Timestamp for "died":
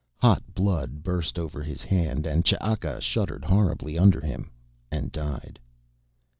5.11-5.59